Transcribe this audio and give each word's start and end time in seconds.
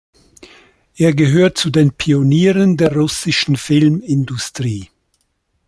Er 0.95 1.13
gehört 1.13 1.59
zu 1.59 1.69
den 1.69 1.93
Pionieren 1.93 2.75
der 2.75 2.93
russischen 2.95 3.55
Filmindustrie. 3.55 4.89